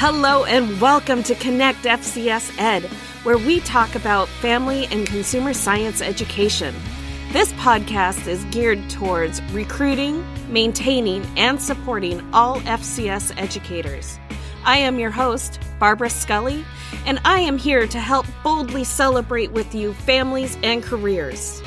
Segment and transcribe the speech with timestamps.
[0.00, 2.84] Hello and welcome to Connect FCS Ed,
[3.24, 6.72] where we talk about family and consumer science education.
[7.32, 14.20] This podcast is geared towards recruiting, maintaining, and supporting all FCS educators.
[14.64, 16.64] I am your host, Barbara Scully,
[17.04, 21.60] and I am here to help boldly celebrate with you families and careers.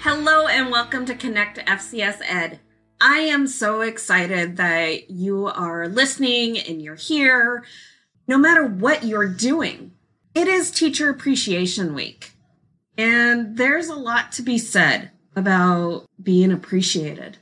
[0.00, 2.60] Hello and welcome to Connect FCS Ed.
[3.00, 7.64] I am so excited that you are listening and you're here,
[8.26, 9.92] no matter what you're doing.
[10.34, 12.32] It is Teacher Appreciation Week,
[12.96, 17.38] and there's a lot to be said about being appreciated.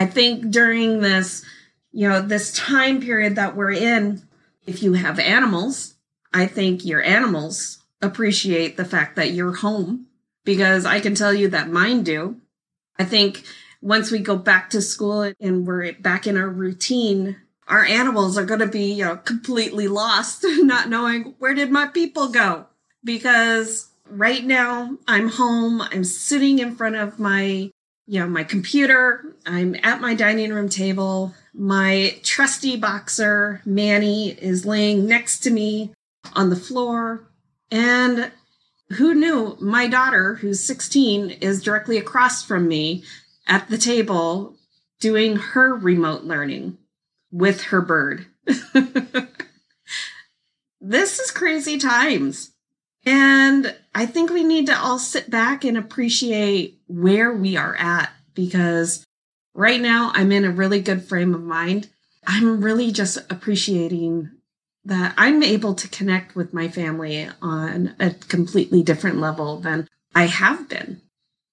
[0.00, 1.44] I think during this,
[1.92, 4.22] you know, this time period that we're in,
[4.66, 5.94] if you have animals,
[6.34, 10.06] I think your animals appreciate the fact that you're home
[10.44, 12.36] because I can tell you that mine do.
[12.98, 13.44] I think
[13.82, 17.36] once we go back to school and we're back in our routine,
[17.66, 21.86] our animals are going to be, you know, completely lost, not knowing where did my
[21.86, 22.66] people go?
[23.04, 27.70] Because right now I'm home, I'm sitting in front of my,
[28.06, 31.34] you know, my computer, I'm at my dining room table.
[31.54, 35.92] My trusty boxer, Manny, is laying next to me
[36.34, 37.28] on the floor.
[37.70, 38.30] And
[38.92, 43.02] who knew my daughter, who's 16, is directly across from me
[43.46, 44.56] at the table
[45.00, 46.78] doing her remote learning
[47.30, 48.26] with her bird.
[50.80, 52.52] this is crazy times.
[53.04, 58.10] And I think we need to all sit back and appreciate where we are at
[58.34, 59.04] because
[59.54, 61.88] right now I'm in a really good frame of mind.
[62.26, 64.30] I'm really just appreciating
[64.84, 70.26] that I'm able to connect with my family on a completely different level than I
[70.26, 71.00] have been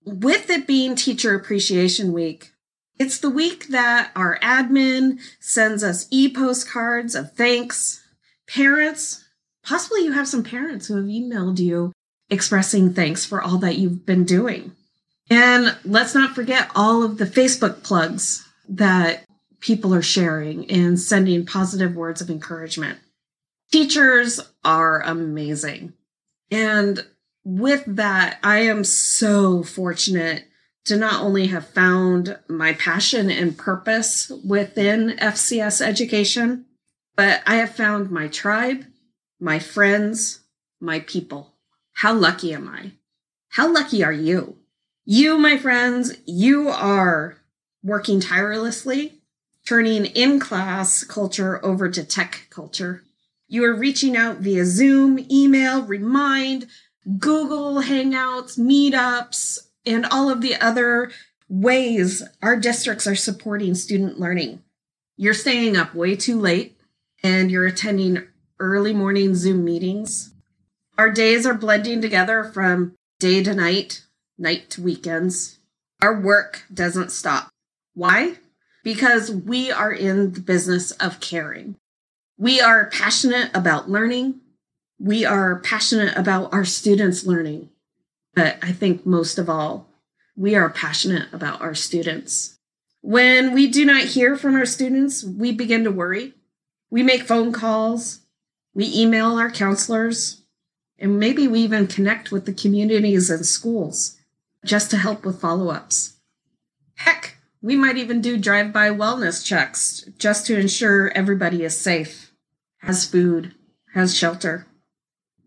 [0.06, 2.52] with it being Teacher Appreciation Week,
[2.98, 8.04] it's the week that our admin sends us e postcards of thanks.
[8.48, 9.24] Parents,
[9.64, 11.94] possibly you have some parents who have emailed you
[12.30, 14.74] expressing thanks for all that you've been doing.
[15.30, 19.24] And let's not forget all of the Facebook plugs that
[19.60, 23.00] people are sharing and sending positive words of encouragement.
[23.72, 25.94] Teachers are amazing.
[26.52, 27.06] And
[27.58, 30.46] with that, I am so fortunate
[30.86, 36.66] to not only have found my passion and purpose within FCS education,
[37.16, 38.86] but I have found my tribe,
[39.40, 40.42] my friends,
[40.80, 41.56] my people.
[41.94, 42.92] How lucky am I?
[43.50, 44.58] How lucky are you?
[45.06, 47.38] You, my friends, you are
[47.84, 49.22] working tirelessly,
[49.66, 53.02] turning in class culture over to tech culture.
[53.48, 56.68] You are reaching out via Zoom, email, Remind,
[57.18, 61.12] Google Hangouts, meetups, and all of the other
[61.48, 64.62] ways our districts are supporting student learning.
[65.18, 66.78] You're staying up way too late
[67.24, 68.28] and you're attending
[68.60, 70.34] early morning Zoom meetings.
[70.98, 74.06] Our days are blending together from day to night,
[74.38, 75.60] night to weekends.
[76.02, 77.50] Our work doesn't stop.
[77.94, 78.36] Why?
[78.84, 81.76] Because we are in the business of caring.
[82.38, 84.40] We are passionate about learning
[85.00, 87.70] we are passionate about our students learning.
[88.36, 89.88] But I think most of all,
[90.36, 92.58] we are passionate about our students.
[93.02, 96.34] When we do not hear from our students, we begin to worry.
[96.90, 98.20] We make phone calls,
[98.74, 100.42] we email our counselors,
[100.98, 104.18] and maybe we even connect with the communities and schools
[104.66, 106.18] just to help with follow ups.
[106.96, 112.34] Heck, we might even do drive by wellness checks just to ensure everybody is safe,
[112.80, 113.54] has food,
[113.94, 114.66] has shelter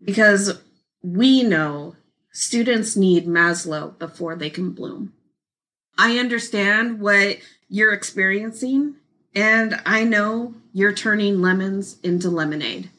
[0.03, 0.59] because
[1.01, 1.95] we know
[2.31, 5.13] students need Maslow before they can bloom.
[5.97, 7.37] I understand what
[7.69, 8.95] you're experiencing,
[9.35, 12.89] and I know you're turning lemons into lemonade.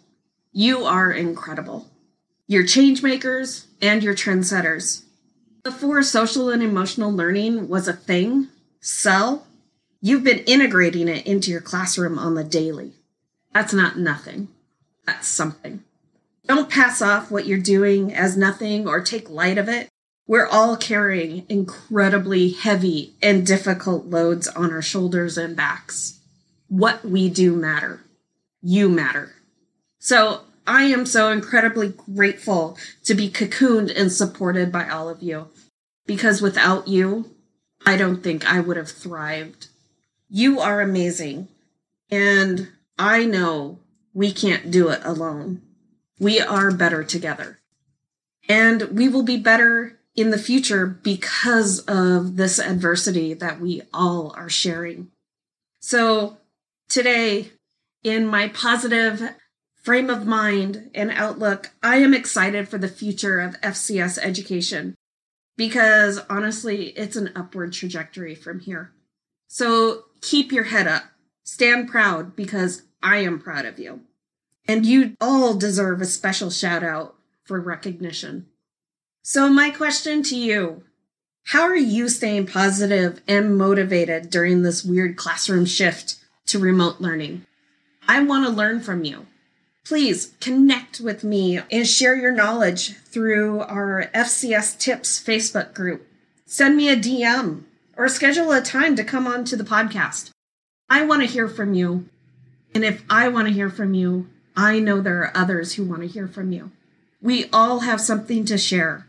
[0.53, 1.91] You are incredible.
[2.47, 5.03] You're change makers and you're trendsetters.
[5.65, 8.49] Before social and emotional learning was a thing,
[8.81, 9.47] SEL,
[10.01, 12.93] you've been integrating it into your classroom on the daily.
[13.53, 14.49] That's not nothing.
[15.07, 15.83] That's something.
[16.47, 19.89] Don't pass off what you're doing as nothing or take light of it.
[20.27, 26.21] We're all carrying incredibly heavy and difficult loads on our shoulders and backs.
[26.69, 28.01] What we do matter.
[28.63, 29.35] You matter.
[29.99, 35.49] So I am so incredibly grateful to be cocooned and supported by all of you
[36.07, 37.31] because without you,
[37.87, 39.69] I don't think I would have thrived.
[40.29, 41.49] You are amazing.
[42.11, 42.69] And
[42.99, 43.79] I know
[44.15, 45.63] we can't do it alone.
[46.19, 47.61] We are better together.
[48.49, 54.33] And we will be better in the future because of this adversity that we all
[54.37, 55.09] are sharing.
[55.81, 56.39] So
[56.89, 57.51] today,
[58.03, 59.35] in my positive
[59.83, 64.95] frame of mind and outlook, I am excited for the future of FCS education
[65.57, 68.93] because honestly, it's an upward trajectory from here.
[69.49, 71.05] So keep your head up.
[71.45, 74.01] Stand proud because I am proud of you.
[74.67, 78.47] And you all deserve a special shout out for recognition.
[79.23, 80.85] So, my question to you
[81.49, 86.17] how are you staying positive and motivated during this weird classroom shift
[86.47, 87.45] to remote learning?
[88.09, 89.27] I want to learn from you.
[89.85, 96.09] Please connect with me and share your knowledge through our FCS Tips Facebook group.
[96.47, 97.65] Send me a DM
[97.95, 100.31] or schedule a time to come on to the podcast.
[100.89, 102.09] I want to hear from you.
[102.75, 106.03] And if I want to hear from you, I know there are others who want
[106.03, 106.71] to hear from you.
[107.21, 109.07] We all have something to share.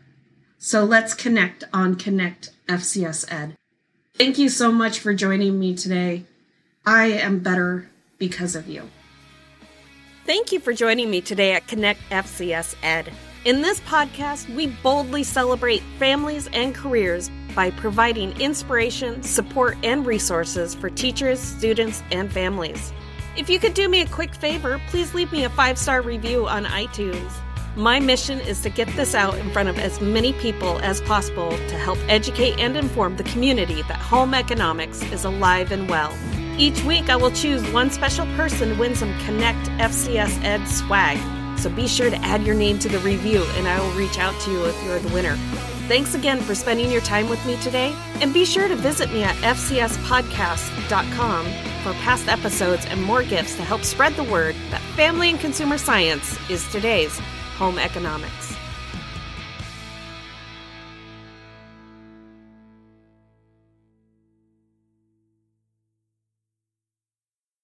[0.58, 3.56] So let's connect on Connect FCS Ed.
[4.14, 6.24] Thank you so much for joining me today.
[6.84, 7.88] I am better
[8.18, 8.88] because of you.
[10.24, 13.12] Thank you for joining me today at Connect FCS Ed.
[13.44, 20.74] In this podcast, we boldly celebrate families and careers by providing inspiration, support, and resources
[20.74, 22.92] for teachers, students, and families.
[23.36, 26.48] If you could do me a quick favor, please leave me a five star review
[26.48, 27.30] on iTunes.
[27.76, 31.50] My mission is to get this out in front of as many people as possible
[31.50, 36.16] to help educate and inform the community that home economics is alive and well.
[36.56, 41.18] Each week, I will choose one special person to win some Connect FCS Ed swag.
[41.58, 44.38] So be sure to add your name to the review and I will reach out
[44.42, 45.36] to you if you're the winner.
[45.86, 49.22] Thanks again for spending your time with me today, and be sure to visit me
[49.22, 55.30] at fcspodcast.com for past episodes and more gifts to help spread the word that family
[55.30, 57.16] and consumer science is today's
[57.56, 58.55] home economics.